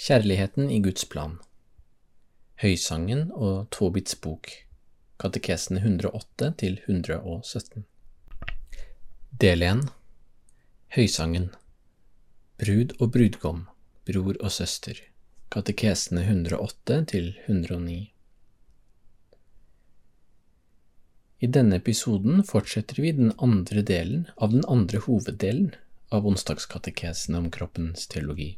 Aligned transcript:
Kjærligheten 0.00 0.70
i 0.72 0.78
Guds 0.80 1.04
plan. 1.04 1.34
Høysangen 2.62 3.26
og 3.36 3.66
Tobits 3.68 4.14
bok. 4.16 4.48
Katekesene 5.20 5.82
108 5.82 6.46
til 6.62 6.78
117 6.86 7.84
Del 9.42 9.64
1 9.66 9.82
Høysangen. 10.96 11.50
Brud 12.62 12.94
og 12.96 13.12
brudgom, 13.12 13.60
bror 14.08 14.40
og 14.40 14.54
søster. 14.56 15.02
Katekesene 15.52 16.24
108 16.24 16.98
til 17.12 17.28
109 17.44 17.98
I 21.44 21.52
denne 21.58 21.82
episoden 21.84 22.40
fortsetter 22.54 23.04
vi 23.04 23.12
den 23.20 23.36
andre 23.36 23.84
delen 23.84 24.24
av 24.38 24.56
den 24.56 24.64
andre 24.64 25.04
hoveddelen 25.04 25.74
av 26.08 26.24
onsdagskatekesene 26.32 27.44
om 27.44 27.52
kroppens 27.52 28.08
teologi. 28.08 28.54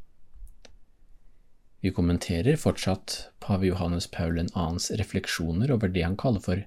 Vi 1.82 1.90
kommenterer 1.90 2.56
fortsatt 2.56 3.28
pave 3.42 3.66
Johannes 3.66 4.06
Paul 4.06 4.36
2.s 4.38 4.90
refleksjoner 4.90 5.72
over 5.74 5.90
det 5.90 6.04
han 6.06 6.14
kaller 6.16 6.40
for 6.40 6.60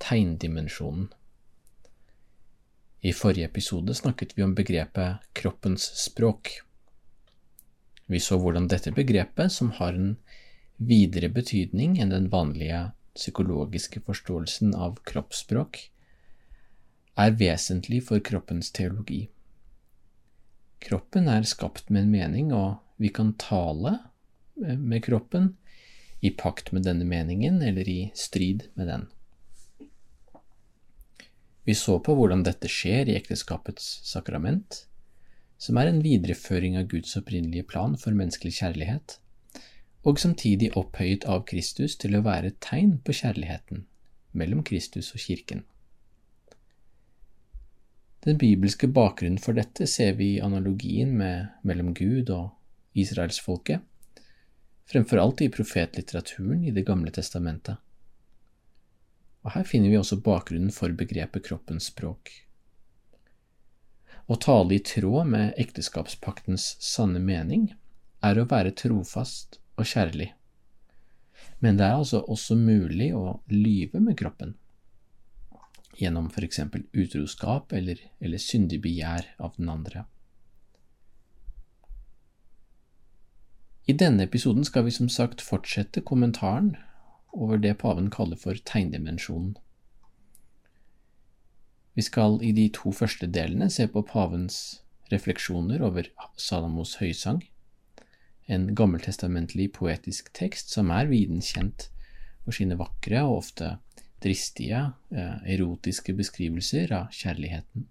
tegndimensjonen. 0.00 1.10
I 3.04 3.12
forrige 3.12 3.44
episode 3.44 3.92
snakket 3.94 4.32
vi 4.38 4.42
om 4.42 4.54
begrepet 4.56 5.26
kroppens 5.36 5.84
språk. 6.00 6.48
Vi 8.08 8.20
så 8.20 8.38
hvordan 8.40 8.70
dette 8.72 8.94
begrepet, 8.96 9.52
som 9.52 9.74
har 9.76 9.92
en 9.92 10.16
videre 10.80 11.28
betydning 11.28 11.98
enn 12.00 12.16
den 12.16 12.30
vanlige 12.32 12.86
psykologiske 13.18 14.00
forståelsen 14.08 14.72
av 14.72 14.96
kroppsspråk, 15.04 15.82
er 17.20 17.36
vesentlig 17.36 18.00
for 18.08 18.24
kroppens 18.24 18.72
teologi. 18.72 19.26
Kroppen 20.88 21.28
er 21.28 21.44
skapt 21.44 21.92
med 21.92 22.06
en 22.06 22.16
mening, 22.16 22.56
og 22.56 22.80
vi 22.96 23.12
kan 23.12 23.36
tale 23.36 23.98
med 24.54 25.04
kroppen 25.04 25.56
i 26.24 26.30
pakt 26.30 26.72
med 26.72 26.86
denne 26.86 27.04
meningen 27.04 27.62
eller 27.62 27.88
i 27.88 28.10
strid 28.14 28.68
med 28.74 28.88
den. 28.88 29.06
Vi 31.64 31.74
så 31.74 31.98
på 32.00 32.14
hvordan 32.16 32.44
dette 32.44 32.68
skjer 32.68 33.08
i 33.08 33.16
ekteskapets 33.16 33.86
sakrament, 34.04 34.84
som 35.56 35.78
er 35.80 35.88
en 35.88 36.02
videreføring 36.04 36.76
av 36.76 36.90
Guds 36.92 37.16
opprinnelige 37.16 37.64
plan 37.70 37.96
for 38.00 38.16
menneskelig 38.16 38.58
kjærlighet, 38.58 39.18
og 40.04 40.20
samtidig 40.20 40.74
opphøyet 40.76 41.24
av 41.24 41.46
Kristus 41.48 41.96
til 41.96 42.18
å 42.18 42.24
være 42.24 42.52
et 42.52 42.60
tegn 42.64 42.98
på 43.04 43.16
kjærligheten 43.16 43.86
mellom 44.36 44.60
Kristus 44.66 45.14
og 45.14 45.22
kirken. 45.24 45.64
Den 48.24 48.36
bibelske 48.40 48.88
bakgrunnen 48.88 49.40
for 49.40 49.56
dette 49.56 49.86
ser 49.88 50.16
vi 50.20 50.34
i 50.34 50.44
analogien 50.44 51.12
med, 51.16 51.48
mellom 51.62 51.92
Gud 51.96 52.32
og 52.32 52.52
israelsfolket, 52.96 53.80
fremfor 54.90 55.20
alt 55.22 55.42
i 55.42 55.48
profetlitteraturen 55.48 56.64
i 56.64 56.70
Det 56.70 56.84
gamle 56.86 57.10
testamentet. 57.10 57.76
Og 59.44 59.52
her 59.52 59.64
finner 59.68 59.92
vi 59.92 59.98
også 60.00 60.20
bakgrunnen 60.24 60.72
for 60.72 60.92
begrepet 60.96 61.44
kroppens 61.44 61.90
språk. 61.92 62.30
Å 64.26 64.36
tale 64.40 64.78
i 64.78 64.80
tråd 64.80 65.28
med 65.28 65.58
ekteskapspaktens 65.60 66.76
sanne 66.80 67.20
mening 67.20 67.74
er 68.24 68.40
å 68.40 68.48
være 68.48 68.72
trofast 68.72 69.58
og 69.76 69.84
kjærlig, 69.90 70.30
men 71.60 71.76
det 71.76 71.84
er 71.84 71.98
altså 71.98 72.22
også 72.30 72.56
mulig 72.56 73.10
å 73.16 73.40
lyve 73.52 74.00
med 74.00 74.16
kroppen 74.20 74.54
gjennom 75.98 76.30
eksempel 76.42 76.82
utroskap 76.92 77.72
eller, 77.72 78.00
eller 78.18 78.38
syndig 78.42 78.80
begjær 78.82 79.28
av 79.38 79.54
den 79.56 79.68
andre. 79.70 80.04
I 83.84 83.92
denne 83.92 84.24
episoden 84.24 84.64
skal 84.64 84.86
vi 84.86 84.94
som 84.96 85.10
sagt 85.12 85.42
fortsette 85.44 86.00
kommentaren 86.00 86.74
over 87.36 87.58
det 87.60 87.74
paven 87.82 88.08
kaller 88.10 88.38
for 88.40 88.56
tegndimensjonen. 88.56 89.58
Vi 91.94 92.02
skal 92.02 92.38
i 92.42 92.52
de 92.56 92.70
to 92.74 92.94
første 92.96 93.28
delene 93.30 93.68
se 93.70 93.86
på 93.86 94.02
pavens 94.08 94.80
refleksjoner 95.12 95.84
over 95.84 96.08
Salamos 96.40 96.96
høysang, 97.02 97.42
en 98.48 98.70
gammeltestamentlig 98.74 99.70
poetisk 99.76 100.32
tekst 100.34 100.72
som 100.72 100.90
er 100.90 101.10
viden 101.12 101.44
kjent 101.44 101.90
for 102.44 102.56
sine 102.56 102.78
vakre 102.80 103.20
og 103.28 103.42
ofte 103.42 103.76
dristige, 104.24 104.80
eh, 105.12 105.36
erotiske 105.54 106.16
beskrivelser 106.16 106.92
av 106.92 107.12
kjærligheten. 107.12 107.86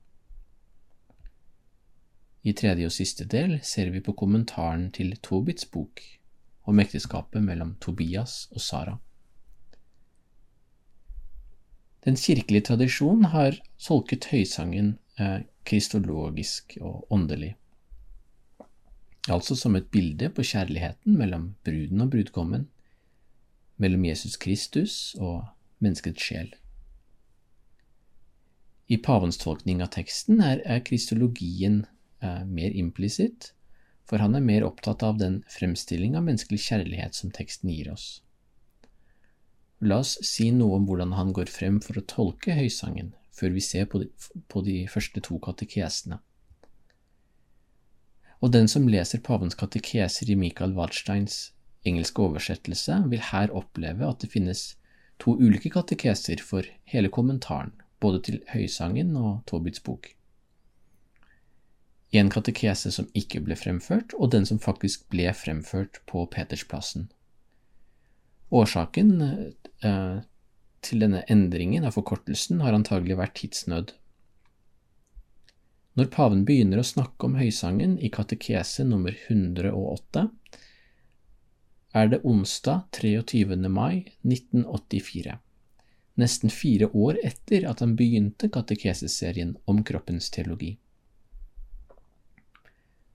I 2.44 2.52
tredje 2.54 2.90
og 2.90 2.92
siste 2.92 3.24
del 3.30 3.56
ser 3.64 3.94
vi 3.94 4.02
på 4.04 4.16
kommentaren 4.20 4.90
til 4.92 5.16
Tobits 5.24 5.66
bok 5.72 6.02
om 6.68 6.80
ekteskapet 6.84 7.44
mellom 7.44 7.78
Tobias 7.80 8.50
og 8.52 8.62
Sara. 8.62 8.98
Den 12.04 12.20
kirkelige 12.20 12.68
tradisjonen 12.68 13.30
har 13.32 13.56
tolket 13.80 14.28
høysangen 14.34 14.98
eh, 15.20 15.46
kristologisk 15.64 16.76
og 16.82 17.08
åndelig, 17.16 17.54
altså 19.32 19.56
som 19.56 19.78
et 19.80 19.88
bilde 19.88 20.28
på 20.30 20.44
kjærligheten 20.44 21.16
mellom 21.16 21.54
bruden 21.64 22.04
og 22.04 22.12
brudgommen, 22.12 22.68
mellom 23.80 24.04
Jesus 24.06 24.36
Kristus 24.36 25.16
og 25.16 25.46
menneskets 25.80 26.28
sjel. 26.28 26.52
I 28.92 29.00
pavens 29.00 29.40
tolkning 29.40 29.80
av 29.82 29.94
teksten 29.96 30.44
er, 30.44 30.60
er 30.68 30.84
kristologien 30.84 31.86
mer 32.48 32.76
implisitt, 32.76 33.52
for 34.08 34.22
han 34.24 34.36
er 34.36 34.44
mer 34.44 34.66
opptatt 34.68 35.04
av 35.04 35.18
den 35.22 35.42
fremstilling 35.52 36.18
av 36.20 36.26
menneskelig 36.28 36.60
kjærlighet 36.66 37.18
som 37.18 37.32
teksten 37.32 37.72
gir 37.72 37.92
oss. 37.94 38.08
La 39.84 40.00
oss 40.04 40.16
si 40.24 40.50
noe 40.56 40.78
om 40.80 40.86
hvordan 40.88 41.16
han 41.18 41.34
går 41.36 41.52
frem 41.52 41.80
for 41.84 42.00
å 42.00 42.06
tolke 42.08 42.56
høysangen, 42.56 43.14
før 43.36 43.56
vi 43.56 43.64
ser 43.64 43.90
på 43.92 44.04
de, 44.04 44.12
på 44.48 44.62
de 44.64 44.78
første 44.92 45.24
to 45.26 45.40
katekesene. 45.44 46.20
Og 48.44 48.52
den 48.52 48.68
som 48.72 48.88
leser 48.92 49.24
pavens 49.24 49.56
katekeser 49.60 50.32
i 50.32 50.40
Michael 50.40 50.76
Waldsteins 50.76 51.54
engelske 51.88 52.24
oversettelse, 52.24 53.02
vil 53.12 53.24
her 53.32 53.52
oppleve 53.56 54.08
at 54.08 54.24
det 54.24 54.32
finnes 54.32 54.64
to 55.20 55.36
ulike 55.40 55.72
katekeser 55.74 56.44
for 56.44 56.68
hele 56.90 57.12
kommentaren, 57.12 57.74
både 58.04 58.22
til 58.28 58.42
Høysangen 58.52 59.16
og 59.20 59.44
Tobits 59.48 59.84
bok. 59.84 60.12
En 62.14 62.30
katekese 62.30 62.92
som 62.94 63.08
ikke 63.18 63.42
ble 63.42 63.58
fremført, 63.58 64.14
og 64.20 64.32
den 64.36 64.46
som 64.46 64.62
faktisk 64.62 65.08
ble 65.10 65.32
fremført 65.34 65.98
på 66.10 66.28
Petersplassen. 66.30 67.08
Årsaken 68.54 69.12
eh, 69.24 70.20
til 70.86 71.02
denne 71.02 71.24
endringen 71.32 71.88
av 71.88 71.96
forkortelsen 71.98 72.62
har 72.62 72.76
antagelig 72.78 73.18
vært 73.18 73.38
tidsnød. 73.40 73.96
Når 75.98 76.10
paven 76.14 76.44
begynner 76.46 76.82
å 76.82 76.86
snakke 76.86 77.28
om 77.28 77.38
høysangen 77.38 77.98
i 78.02 78.10
katekese 78.14 78.86
nummer 78.86 79.14
108, 79.28 80.28
er 81.94 82.10
det 82.10 82.24
onsdag 82.26 82.88
23. 82.98 83.58
mai 83.70 84.06
1984, 84.26 85.36
nesten 86.18 86.54
fire 86.54 86.90
år 86.94 87.20
etter 87.22 87.68
at 87.70 87.86
han 87.86 87.94
begynte 87.98 88.50
katekeseserien 88.54 89.54
om 89.70 89.84
kroppens 89.86 90.32
teologi. 90.34 90.74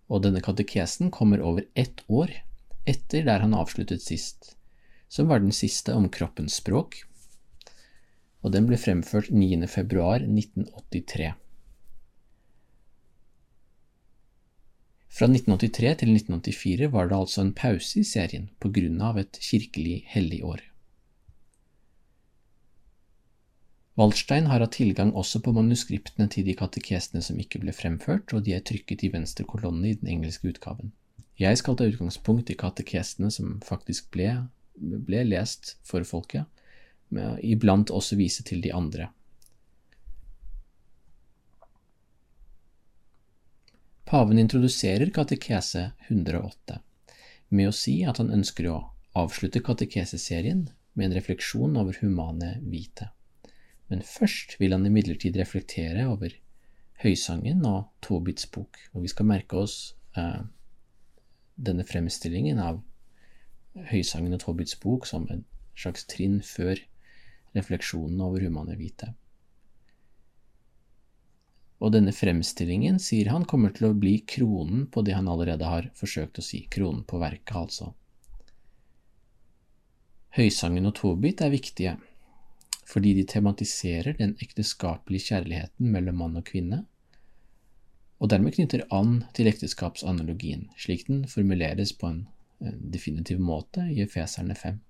Og 0.08 0.22
denne 0.24 0.40
katekesen 0.44 1.12
kommer 1.12 1.42
over 1.44 1.66
ett 1.74 2.00
år 2.08 2.32
etter 2.88 3.26
der 3.26 3.44
han 3.44 3.56
avsluttet 3.56 4.02
sist, 4.02 4.54
som 5.08 5.28
var 5.28 5.42
den 5.44 5.52
siste 5.52 5.92
om 5.92 6.08
kroppens 6.08 6.56
språk, 6.62 7.02
og 8.40 8.54
den 8.54 8.68
ble 8.68 8.78
fremført 8.80 9.28
9. 9.34 9.66
februar 9.68 10.24
1983. 10.24 11.34
Fra 15.18 15.26
1983 15.26 15.94
til 16.00 16.14
1984 16.14 16.88
var 16.94 17.08
det 17.10 17.18
altså 17.18 17.42
en 17.42 17.54
pause 17.56 18.00
i 18.00 18.06
serien 18.06 18.48
på 18.62 18.70
grunn 18.70 19.00
av 19.02 19.18
et 19.18 19.40
kirkelig 19.42 20.04
helligår. 20.12 20.62
Waldstein 23.98 24.46
har 24.46 24.62
hatt 24.62 24.76
tilgang 24.78 25.10
også 25.18 25.40
på 25.42 25.52
manuskriptene 25.56 26.28
til 26.30 26.46
de 26.46 26.54
katekesene 26.58 27.22
som 27.24 27.38
ikke 27.42 27.58
ble 27.64 27.74
fremført, 27.74 28.30
og 28.30 28.44
de 28.46 28.54
er 28.54 28.62
trykket 28.62 29.02
i 29.02 29.10
venstre 29.10 29.46
kolonne 29.48 29.90
i 29.90 29.96
den 29.98 30.12
engelske 30.12 30.52
utgaven. 30.52 30.92
Jeg 31.38 31.58
skal 31.58 31.74
ta 31.78 31.86
utgangspunkt 31.86 32.50
i 32.50 32.58
katekesene 32.58 33.30
som 33.34 33.58
faktisk 33.66 34.12
ble 34.14 34.36
ble 34.78 35.24
lest 35.26 35.76
for 35.86 36.06
folket, 36.06 36.46
men 37.10 37.38
iblant 37.42 37.90
også 37.90 38.18
vise 38.18 38.44
til 38.46 38.62
de 38.62 38.72
andre. 38.74 39.08
Paven 44.08 44.38
introduserer 44.40 45.10
katekese 45.12 45.90
108 46.08 46.78
med 47.50 47.68
å 47.68 47.74
si 47.76 48.00
at 48.08 48.20
han 48.22 48.32
ønsker 48.32 48.70
å 48.70 48.78
avslutte 49.18 49.60
katekeseserien 49.64 50.68
med 50.94 51.08
en 51.08 51.18
refleksjon 51.18 51.76
over 51.80 51.98
humane 52.00 52.56
vite. 52.64 53.10
Men 53.88 54.04
først 54.04 54.58
vil 54.60 54.74
han 54.76 54.86
imidlertid 54.86 55.36
reflektere 55.40 56.04
over 56.10 56.34
Høysangen 57.02 57.64
og 57.68 57.88
Tobits 58.04 58.48
bok, 58.52 58.76
og 58.92 59.04
vi 59.04 59.10
skal 59.12 59.28
merke 59.30 59.60
oss 59.62 59.94
eh, 60.18 60.42
denne 61.54 61.86
fremstillingen 61.86 62.58
av 62.62 62.82
Høysangen 63.88 64.34
og 64.34 64.42
Tobits 64.42 64.76
bok 64.82 65.06
som 65.06 65.28
en 65.32 65.44
slags 65.78 66.04
trinn 66.10 66.40
før 66.42 66.80
refleksjonen 67.56 68.20
over 68.20 68.42
humane 68.44 68.76
vite. 68.78 69.12
Og 71.78 71.92
denne 71.94 72.10
fremstillingen, 72.10 72.98
sier 72.98 73.30
han, 73.30 73.46
kommer 73.46 73.70
til 73.74 73.88
å 73.88 73.94
bli 73.94 74.16
kronen 74.26 74.88
på 74.90 75.04
det 75.06 75.14
han 75.14 75.30
allerede 75.30 75.68
har 75.70 75.86
forsøkt 75.94 76.40
å 76.40 76.44
si, 76.44 76.64
kronen 76.66 77.04
på 77.06 77.20
verket, 77.22 77.54
altså. 77.54 77.92
Høysangen 80.34 80.90
og 80.90 80.96
Tobit 80.98 81.44
er 81.46 81.54
viktige, 81.54 81.94
fordi 82.88 83.12
de 83.18 83.26
tematiserer 83.28 84.16
den 84.16 84.34
ekteskapelige 84.42 85.28
kjærligheten 85.30 85.90
mellom 85.92 86.22
mann 86.22 86.40
og 86.40 86.46
kvinne, 86.48 86.84
og 88.18 88.32
dermed 88.32 88.56
knytter 88.56 88.82
an 88.94 89.22
til 89.36 89.46
ekteskapsanalogien, 89.50 90.66
slik 90.80 91.06
den 91.06 91.22
formuleres 91.28 91.92
på 91.94 92.10
en, 92.10 92.26
definitiv 92.58 93.38
måte 93.38 93.84
i 93.94 94.00
Efeserne 94.02 94.56
5. 94.58 94.80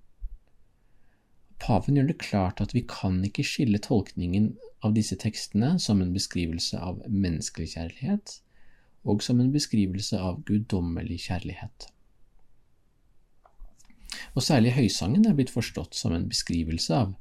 Paven 1.60 1.98
gjør 1.98 2.06
det 2.08 2.22
klart 2.22 2.62
at 2.64 2.72
vi 2.72 2.84
kan 2.88 3.18
ikke 3.26 3.44
skille 3.44 3.80
tolkningen 3.84 4.54
av 4.86 4.94
disse 4.96 5.18
tekstene 5.20 5.74
som 5.82 6.00
en 6.00 6.14
beskrivelse 6.14 6.78
av 6.80 7.02
menneskelig 7.10 7.74
kjærlighet, 7.74 8.38
og 9.04 9.22
som 9.26 9.42
en 9.42 9.52
beskrivelse 9.52 10.16
av 10.16 10.40
guddommelig 10.48 11.18
kjærlighet. 11.26 11.90
Og 14.32 14.44
særlig 14.46 14.72
høysangen 14.78 15.26
er 15.28 15.36
blitt 15.36 15.52
forstått 15.52 15.98
som 15.98 16.14
en 16.14 16.28
beskrivelse 16.30 16.94
av 16.94 17.12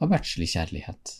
av 0.00 0.12
verdslig 0.12 0.50
kjærlighet. 0.54 1.16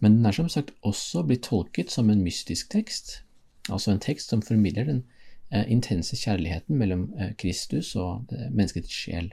Men 0.00 0.18
den 0.18 0.28
er 0.28 0.36
som 0.36 0.48
sagt 0.50 0.74
også 0.86 1.24
blitt 1.26 1.46
tolket 1.48 1.90
som 1.90 2.10
en 2.10 2.22
mystisk 2.22 2.70
tekst, 2.70 3.22
altså 3.68 3.92
en 3.92 4.02
tekst 4.02 4.30
som 4.30 4.44
formidler 4.44 4.86
den 4.86 5.02
eh, 5.50 5.66
intense 5.70 6.16
kjærligheten 6.16 6.78
mellom 6.78 7.08
eh, 7.18 7.34
Kristus 7.38 7.94
og 7.98 8.30
menneskets 8.30 8.94
sjel. 8.94 9.32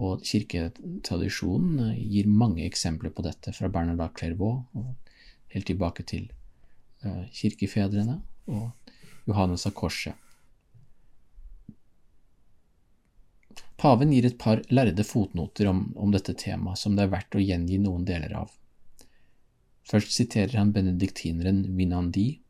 Og 0.00 0.24
kirketradisjonen 0.24 1.90
eh, 1.90 2.00
gir 2.16 2.32
mange 2.32 2.64
eksempler 2.64 3.12
på 3.12 3.26
dette, 3.26 3.52
fra 3.52 3.68
Bernard 3.68 4.16
Clairvaux 4.16 4.64
og 4.74 4.94
helt 5.52 5.66
tilbake 5.66 6.06
til 6.06 6.30
kirkefedrene 7.32 8.18
og 8.52 8.90
Johannes 9.24 9.64
av 9.66 9.72
Korset. 9.72 10.12
Paven 13.80 14.12
gir 14.12 14.26
et 14.28 14.38
par 14.38 14.60
lærde 14.68 15.04
fotnoter 15.08 15.70
om, 15.70 15.86
om 15.96 16.10
dette 16.12 16.34
temaet 16.36 16.78
som 16.78 16.96
det 16.96 17.06
er 17.06 17.14
verdt 17.14 17.36
å 17.38 17.42
gjengi 17.42 17.78
noen 17.80 18.04
deler 18.04 18.34
av. 18.42 18.52
Først 19.88 20.12
siterer 20.12 20.58
han 20.60 20.72
benediktineren 20.74 21.64
Vinandi, 21.78 22.42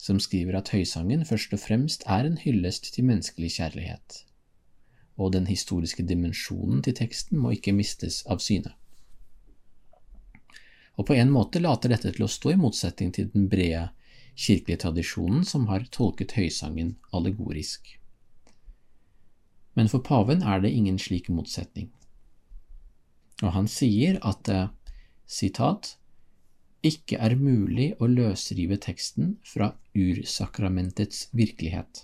som 0.00 0.20
skriver 0.22 0.56
at 0.56 0.70
høysangen 0.72 1.26
først 1.28 1.52
og 1.56 1.60
fremst 1.60 2.06
er 2.08 2.24
en 2.24 2.38
hyllest 2.40 2.92
til 2.94 3.08
menneskelig 3.10 3.50
kjærlighet, 3.58 4.22
og 5.20 5.34
den 5.34 5.50
historiske 5.50 6.06
dimensjonen 6.08 6.80
til 6.86 6.96
teksten 7.02 7.42
må 7.42 7.52
ikke 7.56 7.76
mistes 7.76 8.22
av 8.30 8.40
syne. 8.40 8.72
Og 10.96 11.08
på 11.10 11.18
en 11.18 11.32
måte 11.34 11.60
later 11.60 11.92
dette 11.92 12.14
til 12.14 12.24
å 12.24 12.32
stå 12.32 12.54
i 12.54 12.60
motsetning 12.60 13.12
til 13.16 13.28
den 13.34 13.48
brede 13.52 13.88
kirkelige 14.34 14.86
tradisjonen 14.86 15.44
som 15.44 15.66
har 15.68 15.84
tolket 15.92 16.38
høysangen 16.38 16.94
allegorisk 17.12 17.96
men 19.80 19.88
for 19.88 20.04
paven 20.04 20.42
er 20.44 20.60
det 20.60 20.74
ingen 20.76 20.98
slik 21.00 21.30
motsetning. 21.32 21.86
Og 23.40 23.54
han 23.54 23.68
sier 23.72 24.18
at 24.20 24.42
det, 24.44 24.66
sitat, 25.24 25.94
ikke 26.84 27.16
er 27.16 27.32
mulig 27.40 27.94
å 27.96 28.08
løsrive 28.10 28.76
teksten 28.76 29.38
fra 29.48 29.70
ursakramentets 29.96 31.30
virkelighet. 31.32 32.02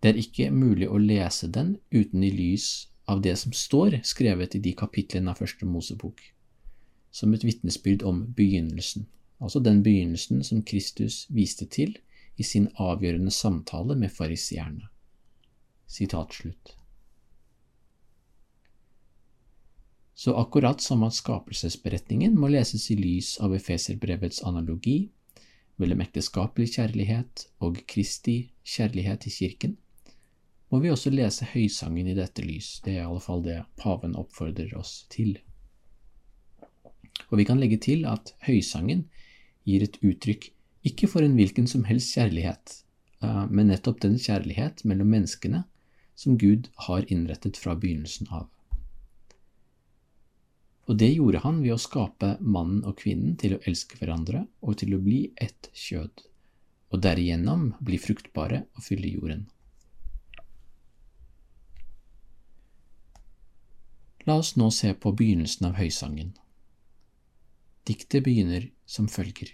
Det 0.00 0.14
er 0.14 0.22
ikke 0.22 0.48
mulig 0.56 0.88
å 0.88 1.02
lese 1.04 1.50
den 1.52 1.76
uten 1.92 2.24
i 2.24 2.32
lys 2.32 2.88
av 3.12 3.20
det 3.20 3.36
som 3.36 3.52
står 3.52 4.00
skrevet 4.08 4.56
i 4.56 4.62
de 4.64 4.72
kapitlene 4.72 5.36
av 5.36 5.44
Første 5.44 5.68
Mosebok, 5.68 6.24
som 7.12 7.36
et 7.36 7.44
vitnesbyrd 7.44 8.08
om 8.08 8.24
begynnelsen, 8.40 9.04
altså 9.36 9.60
den 9.60 9.84
begynnelsen 9.84 10.40
som 10.48 10.64
Kristus 10.64 11.26
viste 11.28 11.68
til 11.68 11.98
i 12.40 12.44
sin 12.56 12.72
avgjørende 12.80 13.36
samtale 13.36 14.00
med 14.00 14.16
fariseerne. 14.16 14.88
Så 20.16 20.34
akkurat 20.34 20.80
som 20.80 21.02
at 21.04 21.14
skapelsesberetningen 21.14 22.38
må 22.40 22.48
leses 22.48 22.88
i 22.90 22.96
lys 22.96 23.36
av 23.44 23.54
Efeserbrevets 23.54 24.40
analogi 24.48 25.10
mellom 25.76 26.00
ekteskapelig 26.00 26.72
kjærlighet 26.78 27.44
og 27.60 27.82
Kristi 27.88 28.38
kjærlighet 28.64 29.26
i 29.28 29.32
kirken, 29.34 29.76
må 30.72 30.80
vi 30.82 30.90
også 30.90 31.12
lese 31.12 31.46
høysangen 31.52 32.08
i 32.10 32.16
dette 32.16 32.42
lys, 32.42 32.80
det 32.82 32.96
er 32.96 33.04
i 33.04 33.06
alle 33.06 33.22
fall 33.22 33.44
det 33.44 33.60
paven 33.78 34.16
oppfordrer 34.18 34.72
oss 34.78 35.04
til. 35.12 35.36
Og 37.30 37.38
vi 37.38 37.46
kan 37.46 37.60
legge 37.60 37.78
til 37.84 38.08
at 38.08 38.32
høysangen 38.48 39.06
gir 39.68 39.84
et 39.84 40.00
uttrykk 40.02 40.50
ikke 40.86 41.08
for 41.10 41.26
en 41.26 41.36
hvilken 41.38 41.68
som 41.70 41.84
helst 41.86 42.16
kjærlighet, 42.16 42.80
eh, 43.22 43.44
men 43.50 43.70
nettopp 43.70 44.00
den 44.02 44.18
kjærlighet 44.18 44.84
mellom 44.88 45.12
menneskene 45.12 45.64
som 46.16 46.38
Gud 46.40 46.70
har 46.88 47.06
innrettet 47.12 47.58
fra 47.60 47.76
begynnelsen 47.76 48.30
av. 48.32 48.48
Og 50.86 50.98
det 51.02 51.10
gjorde 51.12 51.42
han 51.42 51.60
ved 51.64 51.74
å 51.74 51.82
skape 51.82 52.36
mannen 52.40 52.84
og 52.86 52.96
kvinnen 53.00 53.34
til 53.40 53.56
å 53.56 53.62
elske 53.66 53.98
hverandre 53.98 54.44
og 54.62 54.78
til 54.80 54.94
å 54.94 55.02
bli 55.02 55.26
ett 55.42 55.68
kjød, 55.74 56.22
og 56.94 57.02
derigjennom 57.02 57.72
bli 57.82 57.98
fruktbare 57.98 58.62
og 58.76 58.86
fylle 58.86 59.10
jorden. 59.10 59.44
La 64.26 64.38
oss 64.40 64.54
nå 64.58 64.70
se 64.74 64.94
på 64.94 65.12
begynnelsen 65.14 65.68
av 65.68 65.76
høysangen. 65.78 66.32
Diktet 67.86 68.24
begynner 68.26 68.70
som 68.86 69.06
følger. 69.10 69.52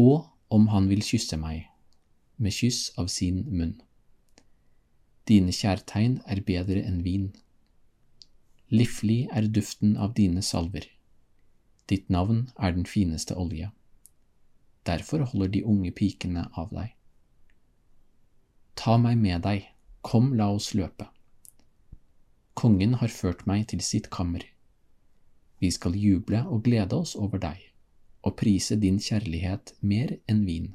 Og 0.00 0.28
om 0.48 0.70
han 0.72 0.88
vil 0.88 1.04
kysse 1.04 1.36
meg, 1.36 1.66
med 2.36 2.54
kyss 2.54 2.92
av 2.96 3.10
sin 3.12 3.42
munn. 3.50 3.76
Dine 5.28 5.52
kjærtegn 5.52 6.22
er 6.24 6.40
bedre 6.40 6.80
enn 6.88 7.02
vin. 7.04 7.26
Liflig 8.72 9.26
er 9.32 9.48
duften 9.52 9.96
av 9.96 10.14
dine 10.16 10.40
salver. 10.44 10.86
Ditt 11.88 12.08
navn 12.12 12.46
er 12.56 12.72
den 12.76 12.88
fineste 12.88 13.36
olje. 13.36 13.70
Derfor 14.88 15.26
holder 15.28 15.52
de 15.52 15.64
unge 15.64 15.92
pikene 15.92 16.46
av 16.56 16.72
deg. 16.72 16.94
Ta 18.78 18.96
meg 18.96 19.20
med 19.20 19.42
deg, 19.44 19.68
kom 20.00 20.32
la 20.38 20.48
oss 20.54 20.72
løpe. 20.72 21.08
Kongen 22.56 22.96
har 23.02 23.12
ført 23.12 23.44
meg 23.46 23.68
til 23.68 23.84
sitt 23.84 24.08
kammer. 24.14 24.44
Vi 25.60 25.70
skal 25.74 25.96
juble 25.98 26.44
og 26.48 26.64
glede 26.64 26.96
oss 26.96 27.16
over 27.16 27.40
deg, 27.42 27.60
og 28.24 28.36
prise 28.40 28.80
din 28.80 29.00
kjærlighet 29.02 29.74
mer 29.80 30.16
enn 30.30 30.44
vin. 30.48 30.68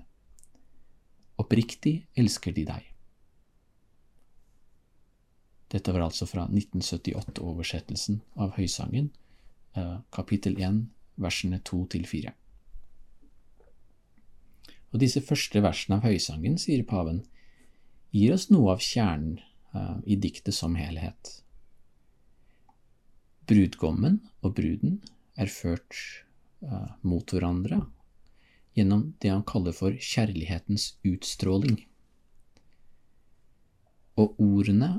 Oppriktig 1.41 2.03
elsker 2.19 2.53
de 2.53 2.67
deg. 2.69 2.92
Dette 5.73 5.93
var 5.93 6.05
altså 6.05 6.27
fra 6.29 6.45
1978-oversettelsen 6.51 8.19
av 8.37 8.53
Høysangen, 8.59 9.09
eh, 9.73 9.95
kapittel 10.13 10.59
1, 10.61 10.83
versene 11.17 11.59
2–4. 11.65 12.33
Og 14.93 15.01
disse 15.01 15.23
første 15.25 15.63
versene 15.65 15.97
av 15.97 16.05
Høysangen, 16.05 16.59
sier 16.61 16.85
paven, 16.85 17.23
gir 18.13 18.35
oss 18.35 18.51
noe 18.53 18.75
av 18.75 18.83
kjernen 18.85 19.39
eh, 19.73 19.97
i 20.13 20.19
diktet 20.21 20.53
som 20.53 20.77
helhet. 20.77 21.39
Brudgommen 23.49 24.21
og 24.45 24.53
bruden 24.59 25.01
er 25.35 25.49
ført 25.51 25.97
uh, 26.63 26.93
mot 27.03 27.27
hverandre 27.27 27.81
gjennom 28.77 29.09
det 29.19 29.33
han 29.33 29.43
kaller 29.43 29.75
for 29.75 29.97
kjærlighetens 29.99 30.93
utstråling. 31.03 31.81
Og 34.15 34.39
ordene 34.39 34.93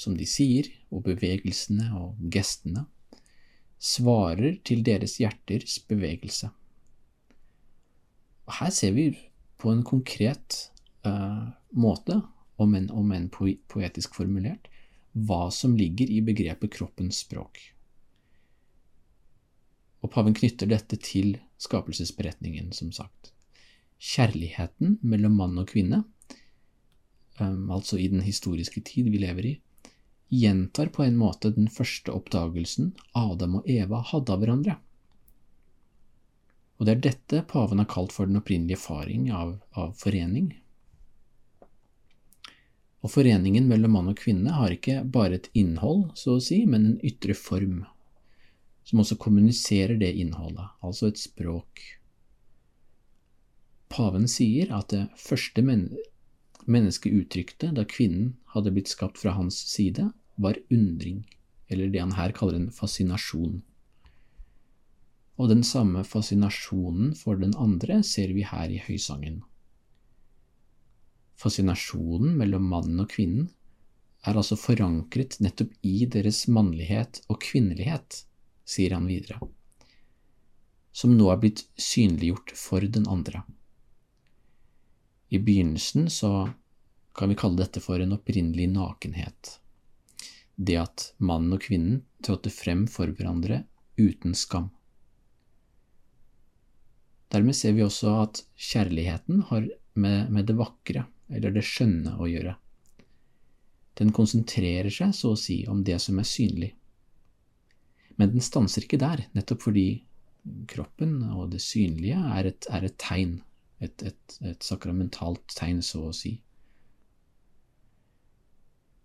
som 0.00 0.16
de 0.16 0.26
sier, 0.28 0.70
og 0.88 1.04
bevegelsene 1.04 1.90
og 1.98 2.20
gestene, 2.32 2.86
svarer 3.80 4.58
til 4.64 4.82
deres 4.84 5.18
hjerters 5.20 5.78
bevegelse. 5.88 6.50
Og 8.48 8.56
her 8.58 8.72
ser 8.74 8.96
vi 8.96 9.10
på 9.60 9.72
en 9.72 9.82
konkret 9.86 10.56
uh, 11.06 11.52
måte 11.76 12.18
om 12.60 12.74
enn 12.76 12.90
en 12.90 13.28
poetisk 13.32 14.16
formulert, 14.16 14.68
hva 15.12 15.48
som 15.54 15.76
ligger 15.76 16.10
i 16.12 16.20
begrepet 16.24 16.72
kroppens 16.76 17.22
språk. 17.24 17.60
Og 20.00 20.12
paven 20.12 20.36
knytter 20.36 20.68
dette 20.70 20.96
til 21.02 21.34
skapelsesberetningen, 21.60 22.70
som 22.72 22.92
sagt. 22.92 23.32
Kjærligheten 24.00 24.98
mellom 25.02 25.36
mann 25.36 25.58
og 25.60 25.68
kvinne, 25.72 26.04
um, 27.40 27.68
altså 27.72 27.98
i 28.00 28.08
den 28.08 28.24
historiske 28.24 28.80
tid 28.86 29.10
vi 29.12 29.20
lever 29.20 29.50
i, 29.50 29.56
gjentar 30.30 30.86
på 30.94 31.02
en 31.02 31.16
måte 31.18 31.50
den 31.50 31.68
første 31.68 32.14
oppdagelsen 32.14 32.92
Adam 33.18 33.58
og 33.60 33.68
Eva 33.70 34.00
hadde 34.12 34.32
av 34.32 34.42
hverandre. 34.42 34.76
Og 36.78 36.86
det 36.86 36.92
er 36.94 37.04
dette 37.04 37.44
paven 37.50 37.82
har 37.82 37.88
kalt 37.90 38.14
for 38.14 38.30
den 38.30 38.38
opprinnelige 38.40 38.78
erfaring 38.78 39.28
av, 39.34 39.58
av 39.76 39.92
forening. 40.00 40.52
Og 43.00 43.12
foreningen 43.12 43.66
mellom 43.68 43.96
mann 43.96 44.12
og 44.12 44.20
kvinne 44.20 44.54
har 44.54 44.72
ikke 44.72 45.00
bare 45.04 45.40
et 45.40 45.48
innhold, 45.56 46.10
så 46.16 46.36
å 46.36 46.44
si, 46.44 46.62
men 46.68 46.86
en 46.86 47.00
ytre 47.04 47.34
form, 47.36 47.82
som 48.86 49.02
også 49.02 49.18
kommuniserer 49.20 49.98
det 50.00 50.12
innholdet, 50.20 50.68
altså 50.84 51.10
et 51.10 51.20
språk. 51.20 51.82
Paven 53.90 54.28
sier 54.30 54.70
at 54.76 54.92
det 54.94 55.08
første 55.18 55.64
men 55.66 55.88
mennesket 56.70 57.12
uttrykte 57.16 57.72
da 57.74 57.82
kvinnen 57.88 58.36
hadde 58.54 58.72
blitt 58.76 58.92
skapt 58.92 59.18
fra 59.18 59.34
hans 59.34 59.58
side, 59.72 60.10
var 60.40 60.58
undring, 60.70 61.24
eller 61.68 61.88
det 61.88 62.00
han 62.00 62.16
her 62.16 62.32
kaller 62.36 62.56
en 62.58 62.70
fascinasjon. 62.74 63.60
Og 65.40 65.48
den 65.52 65.62
samme 65.64 66.02
fascinasjonen 66.04 67.14
for 67.16 67.40
den 67.40 67.54
andre 67.56 68.02
ser 68.04 68.32
vi 68.36 68.44
her 68.44 68.72
i 68.72 68.80
høysangen. 68.84 69.40
Fascinasjonen 71.40 72.34
mellom 72.36 72.66
mannen 72.68 73.00
og 73.00 73.08
kvinnen 73.14 73.48
er 74.28 74.36
altså 74.36 74.58
forankret 74.60 75.38
nettopp 75.40 75.72
i 75.86 76.04
deres 76.04 76.42
mannlighet 76.52 77.22
og 77.32 77.40
kvinnelighet, 77.40 78.24
sier 78.68 78.92
han 78.94 79.08
videre, 79.08 79.38
som 80.92 81.16
nå 81.16 81.30
er 81.32 81.40
blitt 81.40 81.64
synliggjort 81.80 82.52
for 82.58 82.84
den 82.84 83.08
andre. 83.08 83.42
I 85.32 85.40
begynnelsen 85.40 86.10
så 86.12 86.50
kan 87.16 87.32
vi 87.32 87.38
kalle 87.38 87.62
dette 87.62 87.80
for 87.82 88.02
en 88.02 88.14
opprinnelig 88.18 88.68
nakenhet 88.74 89.56
det 90.56 90.76
at 90.80 91.06
mannen 91.18 91.56
og 91.56 91.62
kvinnen 91.64 92.02
trådte 92.24 92.52
frem 92.52 92.86
for 92.90 93.12
hverandre 93.14 93.64
uten 94.00 94.34
skam. 94.36 94.70
Dermed 97.30 97.54
ser 97.54 97.76
vi 97.76 97.84
også 97.84 98.16
at 98.24 98.42
kjærligheten 98.58 99.44
har 99.50 99.68
med, 99.94 100.30
med, 100.30 100.46
det 100.48 100.56
vakre, 100.58 101.04
eller 101.30 101.54
det 101.54 101.62
skjønne, 101.66 102.16
å 102.18 102.26
gjøre. 102.26 102.56
Den 104.00 104.10
konsentrerer 104.16 104.90
seg, 104.90 105.14
så 105.14 105.34
å 105.34 105.38
si, 105.38 105.62
om 105.70 105.84
det 105.86 106.00
som 106.02 106.18
er 106.18 106.26
synlig. 106.26 106.72
Men 108.18 108.32
den 108.34 108.44
stanser 108.44 108.84
ikke 108.84 109.00
der, 109.00 109.22
nettopp 109.36 109.68
fordi 109.68 109.88
kroppen 110.70 111.20
og 111.30 111.52
det 111.54 111.60
synlige 111.62 112.18
er 112.34 112.50
et, 112.50 112.66
er 112.72 112.86
et 112.88 112.96
tegn, 113.00 113.38
et, 113.78 114.02
et, 114.02 114.38
et 114.42 114.64
sakramentalt 114.64 115.54
tegn, 115.54 115.84
så 115.84 116.08
å 116.08 116.14
si. 116.16 116.34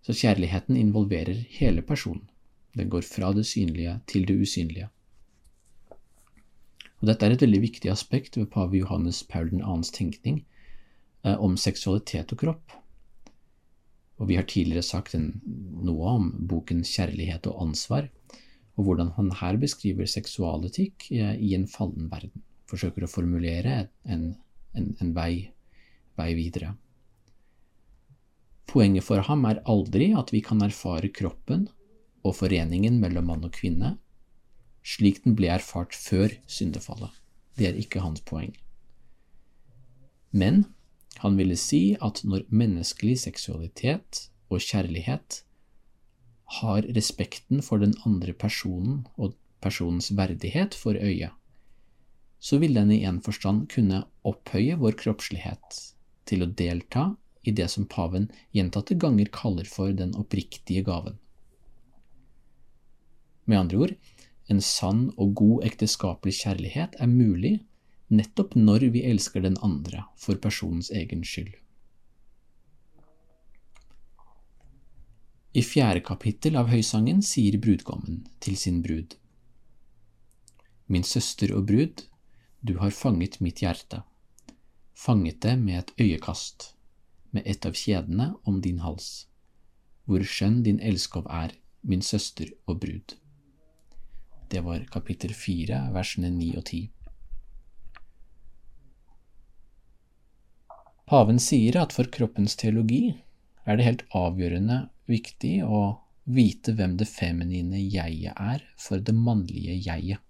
Så 0.05 0.13
kjærligheten 0.13 0.77
involverer 0.77 1.39
hele 1.57 1.81
personen. 1.81 2.27
Den 2.77 2.91
går 2.93 3.07
fra 3.07 3.31
det 3.33 3.45
synlige 3.50 3.95
til 4.05 4.27
det 4.27 4.35
usynlige. 4.38 4.89
Og 7.01 7.09
Dette 7.09 7.25
er 7.25 7.33
et 7.33 7.41
veldig 7.41 7.62
viktig 7.63 7.89
aspekt 7.89 8.38
ved 8.38 8.51
pave 8.53 8.77
Johannes 8.77 9.24
Paul 9.24 9.50
2.s 9.50 9.91
tenkning 9.95 10.43
eh, 11.25 11.35
om 11.39 11.57
seksualitet 11.57 12.35
og 12.35 12.41
kropp. 12.43 12.75
Og 14.17 14.29
Vi 14.29 14.38
har 14.38 14.45
tidligere 14.47 14.85
sagt 14.85 15.15
en, 15.15 15.41
noe 15.83 16.13
om 16.19 16.29
boken 16.47 16.85
Kjærlighet 16.85 17.50
og 17.51 17.65
ansvar, 17.65 18.07
og 18.75 18.88
hvordan 18.88 19.12
han 19.17 19.33
her 19.41 19.57
beskriver 19.57 20.05
seksualetikk 20.05 21.09
eh, 21.12 21.35
i 21.35 21.55
en 21.57 21.67
fallen 21.67 22.12
verden. 22.12 22.45
Forsøker 22.69 23.05
å 23.05 23.12
formulere 23.12 23.88
en, 24.05 24.35
en, 24.74 24.95
en 25.01 25.13
vei, 25.17 25.50
vei 26.17 26.33
videre. 26.38 26.75
Poenget 28.69 29.05
for 29.07 29.22
ham 29.27 29.45
er 29.45 29.62
aldri 29.69 30.12
at 30.17 30.34
vi 30.34 30.41
kan 30.45 30.63
erfare 30.65 31.12
kroppen 31.13 31.67
og 32.25 32.36
foreningen 32.39 32.98
mellom 33.01 33.29
mann 33.29 33.45
og 33.48 33.53
kvinne 33.55 33.95
slik 34.86 35.24
den 35.25 35.36
ble 35.38 35.50
erfart 35.55 35.98
før 35.98 36.34
syndefallet. 36.45 37.10
Det 37.57 37.69
er 37.69 37.79
ikke 37.79 38.03
hans 38.03 38.22
poeng. 38.27 38.53
Men 40.36 40.65
han 41.24 41.39
ville 41.39 41.57
si 41.57 41.95
at 42.03 42.22
når 42.27 42.45
menneskelig 42.51 43.17
seksualitet 43.24 44.27
og 44.51 44.62
kjærlighet 44.62 45.41
har 46.60 46.86
respekten 46.95 47.63
for 47.65 47.81
den 47.81 47.95
andre 48.05 48.36
personen 48.38 49.05
og 49.15 49.34
personens 49.63 50.12
verdighet 50.13 50.75
for 50.77 51.00
øye, 51.00 51.31
så 52.38 52.60
vil 52.62 52.75
den 52.77 52.91
i 52.93 53.01
en 53.07 53.22
forstand 53.25 53.65
kunne 53.72 54.03
opphøye 54.27 54.75
vår 54.77 55.00
kroppslighet 55.00 55.79
til 56.29 56.43
å 56.45 56.51
delta 56.51 57.13
i 57.46 57.54
det 57.56 57.68
som 57.72 57.86
paven 57.86 58.28
gjentatte 58.56 58.98
ganger 59.00 59.30
kaller 59.32 59.68
for 59.70 59.94
den 59.94 60.16
oppriktige 60.18 60.84
gaven. 60.86 61.18
Med 63.46 63.60
andre 63.60 63.78
ord, 63.78 63.94
en 64.50 64.62
sann 64.62 65.10
og 65.18 65.36
god 65.38 65.66
ekteskapelig 65.70 66.40
kjærlighet 66.42 66.98
er 67.02 67.10
mulig 67.10 67.60
nettopp 68.14 68.56
når 68.58 68.90
vi 68.94 69.06
elsker 69.10 69.46
den 69.46 69.58
andre 69.66 70.06
for 70.22 70.38
personens 70.42 70.92
egen 70.94 71.24
skyld. 71.25 71.54
I 75.56 75.62
fjerde 75.64 76.02
kapittel 76.04 76.58
av 76.60 76.68
Høysangen 76.68 77.22
sier 77.24 77.56
brudgommen 77.62 78.25
til 78.44 78.58
sin 78.60 78.82
brud, 78.84 79.16
Min 80.86 81.04
søster 81.04 81.50
og 81.56 81.66
brud, 81.66 82.04
du 82.62 82.75
har 82.78 82.92
fanget 82.94 83.40
mitt 83.42 83.64
hjerte, 83.64 84.04
fanget 84.94 85.42
det 85.42 85.56
med 85.58 85.80
et 85.80 85.94
øyekast 85.98 86.75
med 87.36 87.46
et 87.46 87.65
av 87.68 87.75
kjedene 87.75 88.32
om 88.48 88.62
din 88.63 88.80
hals, 88.84 89.27
hvor 90.08 90.24
skjønn 90.24 90.62
din 90.65 90.80
elskov 90.80 91.27
er, 91.30 91.54
min 91.86 92.01
søster 92.01 92.50
og 92.65 92.80
brud. 92.82 93.15
Det 94.50 94.62
var 94.65 94.86
kapittel 94.94 95.34
fire, 95.38 95.88
versene 95.94 96.32
ni 96.34 96.54
og 96.58 96.65
ti. 96.70 96.86
Paven 101.06 101.38
sier 101.42 101.77
at 101.77 101.94
for 101.94 102.10
kroppens 102.10 102.56
teologi 102.58 103.13
er 103.65 103.77
det 103.77 103.86
helt 103.86 104.04
avgjørende 104.18 104.80
viktig 105.10 105.60
å 105.65 105.82
vite 106.25 106.74
hvem 106.74 106.96
det 106.98 107.06
feminine 107.10 107.77
jeget 107.77 108.34
er 108.34 108.63
for 108.82 109.01
det 109.01 109.13
mannlige 109.13 109.75
jeget, 109.86 110.22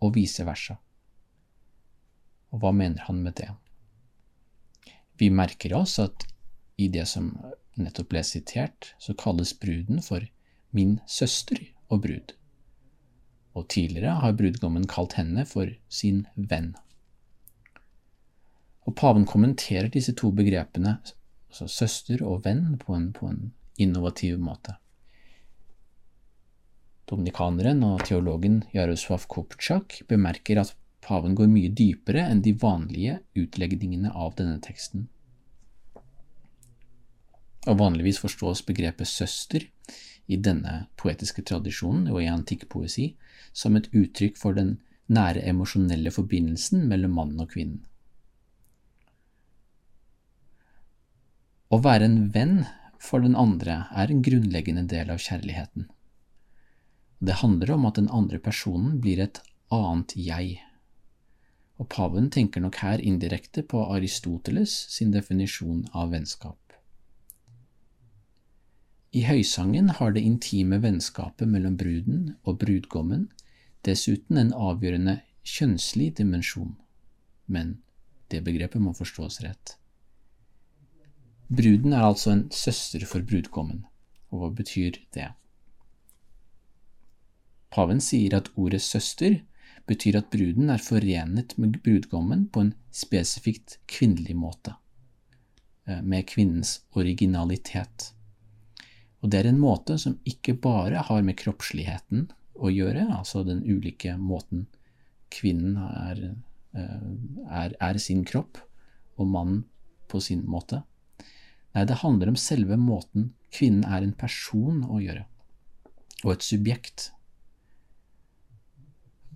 og 0.00 0.14
vice 0.16 0.44
versa. 0.44 0.76
Og 2.52 2.60
hva 2.60 2.72
mener 2.76 3.06
han 3.06 3.22
med 3.24 3.38
det? 3.40 3.48
Vi 5.20 5.30
merker 5.32 5.76
oss 5.76 5.98
at 6.00 6.26
i 6.80 6.88
det 6.88 7.06
som 7.08 7.32
nettopp 7.80 8.10
ble 8.12 8.22
sitert, 8.26 8.94
så 8.98 9.14
kalles 9.18 9.52
bruden 9.60 10.00
for 10.04 10.24
min 10.76 10.98
søster 11.08 11.60
og 11.90 12.04
brud, 12.06 12.34
og 13.58 13.68
tidligere 13.74 14.20
har 14.22 14.36
brudgommen 14.38 14.86
kalt 14.90 15.16
henne 15.18 15.44
for 15.48 15.72
sin 15.92 16.24
venn. 16.36 16.72
Og 18.88 18.96
paven 18.96 19.26
kommenterer 19.28 19.90
disse 19.92 20.14
to 20.16 20.30
begrepene, 20.34 20.98
altså 21.50 21.66
søster 21.68 22.22
og 22.26 22.44
venn, 22.46 22.78
på 22.80 22.94
en, 22.96 23.10
på 23.12 23.28
en 23.28 23.50
innovativ 23.78 24.38
måte. 24.40 24.76
Dominikaneren 27.10 27.82
og 27.82 28.04
teologen 28.06 28.62
Jaroslav 28.74 29.26
Kopczak 29.28 30.04
bemerker 30.08 30.62
at 30.62 30.76
paven 31.02 31.34
går 31.34 31.50
mye 31.50 31.72
dypere 31.74 32.22
enn 32.30 32.42
de 32.44 32.54
vanlige 32.54 33.18
utlegningene 33.34 34.12
av 34.14 34.36
denne 34.38 34.60
teksten 34.62 35.08
og 37.68 37.80
vanligvis 37.80 38.20
forstås 38.22 38.62
begrepet 38.68 39.08
søster 39.08 39.66
i 40.30 40.38
denne 40.38 40.86
poetiske 41.00 41.42
tradisjonen 41.44 42.08
og 42.12 42.22
i 42.22 42.30
antikk 42.30 42.68
poesi 42.72 43.10
som 43.52 43.76
et 43.76 43.90
uttrykk 43.92 44.38
for 44.40 44.56
den 44.56 44.78
nære 45.10 45.42
emosjonelle 45.50 46.12
forbindelsen 46.14 46.86
mellom 46.88 47.16
mannen 47.18 47.42
og 47.42 47.50
kvinnen. 47.52 47.82
Å 51.70 51.78
være 51.82 52.06
en 52.06 52.20
venn 52.34 52.56
for 53.00 53.22
den 53.22 53.36
andre 53.38 53.84
er 53.96 54.10
en 54.10 54.22
grunnleggende 54.26 54.86
del 54.90 55.10
av 55.12 55.20
kjærligheten. 55.22 55.86
Det 57.20 57.38
handler 57.42 57.74
om 57.76 57.86
at 57.86 57.98
den 58.00 58.08
andre 58.10 58.40
personen 58.42 58.98
blir 59.02 59.20
et 59.22 59.42
annet 59.70 60.16
jeg. 60.16 60.56
Og 61.80 61.88
paven 61.92 62.30
tenker 62.32 62.64
nok 62.64 62.80
her 62.82 63.02
indirekte 63.02 63.62
på 63.62 63.84
Aristoteles 63.94 64.72
sin 64.92 65.12
definisjon 65.14 65.86
av 65.92 66.10
vennskap. 66.14 66.58
I 69.10 69.24
høysangen 69.26 69.90
har 69.98 70.12
det 70.14 70.22
intime 70.22 70.78
vennskapet 70.82 71.48
mellom 71.50 71.76
bruden 71.80 72.34
og 72.46 72.60
brudgommen 72.62 73.26
dessuten 73.86 74.38
en 74.38 74.52
avgjørende 74.54 75.16
kjønnslig 75.42 76.12
dimensjon, 76.20 76.76
men 77.46 77.80
det 78.30 78.44
begrepet 78.46 78.82
må 78.82 78.92
forstås 78.94 79.40
rett. 79.42 79.74
Bruden 81.50 81.92
er 81.96 82.06
altså 82.06 82.30
en 82.36 82.44
søster 82.54 83.02
for 83.10 83.26
brudgommen. 83.26 83.82
Og 84.30 84.44
hva 84.44 84.50
betyr 84.54 85.00
det? 85.16 85.32
Paven 87.74 87.98
sier 88.02 88.36
at 88.38 88.52
ordet 88.54 88.82
søster 88.84 89.40
betyr 89.90 90.20
at 90.20 90.30
bruden 90.30 90.70
er 90.70 90.82
forenet 90.82 91.56
med 91.58 91.80
brudgommen 91.82 92.46
på 92.54 92.62
en 92.62 92.72
spesifikt 92.94 93.80
kvinnelig 93.90 94.36
måte, 94.38 94.76
eh, 95.88 95.98
med 96.02 96.28
kvinnens 96.30 96.84
originalitet. 96.94 98.12
Og 99.20 99.32
det 99.32 99.40
er 99.40 99.50
en 99.50 99.60
måte 99.60 99.98
som 100.00 100.18
ikke 100.28 100.56
bare 100.62 101.02
har 101.08 101.24
med 101.26 101.38
kroppsligheten 101.40 102.28
å 102.60 102.70
gjøre, 102.72 103.06
altså 103.18 103.42
den 103.44 103.62
ulike 103.64 104.16
måten 104.20 104.66
kvinnen 105.32 105.76
er, 105.80 106.22
eh, 106.76 107.10
er, 107.48 107.76
er 107.80 108.00
sin 108.00 108.24
kropp, 108.24 108.60
og 109.20 109.28
mannen 109.28 109.64
på 110.08 110.20
sin 110.24 110.46
måte. 110.48 110.82
Nei, 111.74 111.84
det 111.86 112.00
handler 112.00 112.32
om 112.32 112.40
selve 112.40 112.78
måten 112.80 113.30
kvinnen 113.54 113.84
er 113.84 114.02
en 114.02 114.16
person 114.16 114.82
å 114.88 115.00
gjøre, 115.02 115.26
og 116.24 116.32
et 116.34 116.46
subjekt 116.46 117.10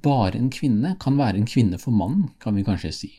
bare 0.05 0.37
en 0.37 0.51
kvinne 0.53 0.97
kan 1.01 1.17
være 1.17 1.41
en 1.41 1.49
kvinne 1.49 1.79
for 1.81 1.97
mannen, 1.97 2.29
kan 2.41 2.57
vi 2.57 2.65
kanskje 2.67 2.93
si. 2.93 3.13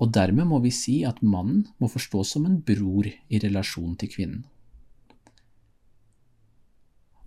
Og 0.00 0.12
dermed 0.16 0.48
må 0.48 0.60
vi 0.64 0.72
si 0.72 1.00
at 1.04 1.20
mannen 1.20 1.66
må 1.78 1.90
forstås 1.92 2.32
som 2.34 2.46
en 2.48 2.60
bror 2.64 3.08
i 3.10 3.40
relasjon 3.42 3.98
til 4.00 4.12
kvinnen. 4.14 4.46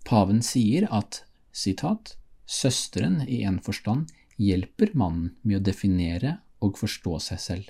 Paven 0.04 0.42
sier 0.44 0.88
at 0.92 1.22
citat, 1.54 2.16
søsteren 2.50 3.22
i 3.30 3.44
en 3.48 3.60
forstand 3.64 4.10
hjelper 4.42 4.92
mannen 4.98 5.32
med 5.44 5.62
å 5.62 5.66
definere 5.70 6.40
og 6.64 6.80
forstå 6.82 7.20
seg 7.28 7.42
selv, 7.42 7.70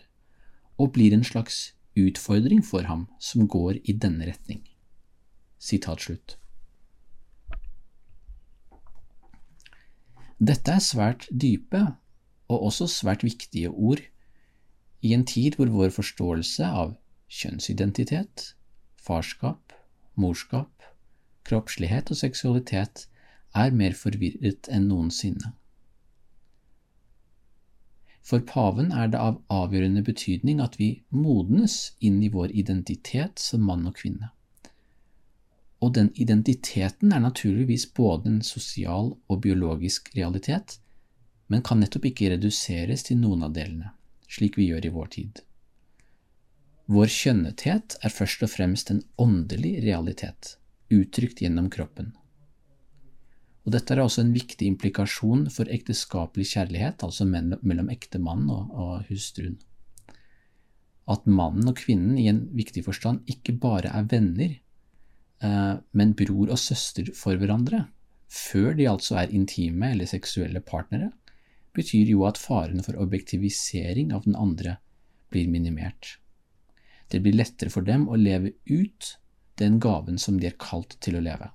og 0.80 0.94
blir 0.96 1.14
en 1.14 1.26
slags 1.28 1.74
utfordring 2.00 2.64
for 2.66 2.88
ham 2.90 3.06
som 3.20 3.46
går 3.48 3.84
i 3.84 3.94
denne 3.94 4.26
retning. 4.32 4.64
Sitat 5.60 6.08
slutt. 6.08 6.38
Dette 10.44 10.74
er 10.74 10.84
svært 10.84 11.28
dype 11.30 11.84
og 12.52 12.66
også 12.72 12.90
svært 12.92 13.24
viktige 13.24 13.70
ord 13.70 14.02
i 15.04 15.14
en 15.14 15.26
tid 15.28 15.58
hvor 15.60 15.72
vår 15.72 15.92
forståelse 15.94 16.68
av 16.68 16.96
kjønnsidentitet, 17.34 18.54
farskap, 18.96 19.74
morskap, 20.16 20.72
kroppslighet 21.44 22.12
og 22.14 22.20
seksualitet 22.20 23.08
er 23.54 23.76
mer 23.76 23.98
forvirret 23.98 24.70
enn 24.72 24.88
noensinne. 24.90 25.54
For 28.24 28.40
paven 28.48 28.94
er 28.96 29.10
det 29.12 29.20
av 29.20 29.42
avgjørende 29.52 30.06
betydning 30.08 30.62
at 30.64 30.78
vi 30.80 30.94
modnes 31.12 31.92
inn 32.00 32.22
i 32.24 32.32
vår 32.32 32.54
identitet 32.56 33.42
som 33.44 33.66
mann 33.68 33.84
og 33.90 33.98
kvinne. 34.00 34.30
Og 35.84 35.92
den 35.98 36.14
identiteten 36.16 37.12
er 37.12 37.20
naturligvis 37.20 37.90
både 37.92 38.32
en 38.32 38.42
sosial 38.48 39.12
og 39.28 39.42
biologisk 39.44 40.14
realitet, 40.16 40.78
men 41.52 41.66
kan 41.68 41.84
nettopp 41.84 42.08
ikke 42.08 42.32
reduseres 42.32 43.04
til 43.04 43.20
noen 43.20 43.44
av 43.44 43.52
delene, 43.58 43.92
slik 44.30 44.58
vi 44.60 44.70
gjør 44.70 44.88
i 44.88 44.94
vår 44.94 45.12
tid. 45.16 45.42
Vår 46.92 47.12
kjønnethet 47.12 47.98
er 48.04 48.14
først 48.14 48.44
og 48.44 48.52
fremst 48.52 48.92
en 48.92 49.04
åndelig 49.22 49.78
realitet, 49.86 50.58
uttrykt 50.92 51.42
gjennom 51.42 51.70
kroppen. 51.74 52.12
Og 53.64 53.72
dette 53.72 53.96
er 53.96 54.04
også 54.04 54.26
en 54.26 54.34
viktig 54.36 54.68
implikasjon 54.68 55.46
for 55.54 55.72
ekteskapelig 55.72 56.50
kjærlighet, 56.52 57.06
altså 57.06 57.24
mellom 57.26 57.92
ektemannen 57.94 58.50
og, 58.52 58.74
og 58.76 59.08
hustruen. 59.08 59.56
At 61.08 61.24
mannen 61.28 61.72
og 61.72 61.80
kvinnen 61.80 62.20
i 62.20 62.28
en 62.32 62.46
viktig 62.56 62.84
forstand 62.84 63.24
ikke 63.32 63.56
bare 63.64 63.92
er 63.96 64.08
venner, 64.12 64.58
Eh, 65.44 65.76
men 65.92 66.16
bror 66.16 66.54
og 66.54 66.60
søster 66.62 67.10
for 67.18 67.40
hverandre, 67.40 67.86
før 68.32 68.74
de 68.78 68.88
altså 68.90 69.20
er 69.22 69.34
intime 69.36 69.92
eller 69.94 70.10
seksuelle 70.10 70.62
partnere, 70.64 71.12
betyr 71.74 72.14
jo 72.14 72.26
at 72.28 72.38
faren 72.38 72.84
for 72.86 72.98
objektivisering 73.02 74.14
av 74.14 74.28
den 74.28 74.36
andre 74.36 74.78
blir 75.34 75.50
minimert. 75.50 76.18
Det 77.10 77.20
blir 77.20 77.36
lettere 77.38 77.74
for 77.74 77.86
dem 77.86 78.08
å 78.10 78.18
leve 78.18 78.54
ut 78.66 79.18
den 79.62 79.80
gaven 79.80 80.18
som 80.18 80.40
de 80.40 80.50
er 80.50 80.58
kalt 80.60 80.98
til 81.02 81.18
å 81.18 81.24
leve. 81.24 81.52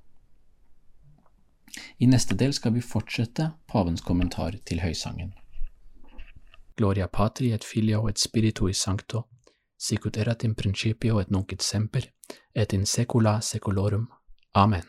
I 1.99 2.07
neste 2.11 2.35
del 2.39 2.55
skal 2.55 2.75
vi 2.75 2.83
fortsette 2.83 3.51
pavens 3.71 4.03
kommentar 4.03 4.59
til 4.67 4.83
høysangen. 4.83 5.33
Gloria 6.79 7.09
patri 7.09 7.51
et 7.55 7.67
filio 7.67 8.07
et 8.09 8.23
spiritu 8.23 8.69
i 8.71 8.75
sancto, 8.75 9.25
sicut 9.79 10.17
erat 10.17 10.47
in 10.47 10.55
principio 10.55 11.19
et 11.19 11.31
nunc 11.35 11.53
et 11.53 11.63
semper, 11.63 12.07
et 12.55 12.73
in 12.73 12.87
secula 12.87 13.41
secolorum. 13.43 14.09
Amen. 14.55 14.89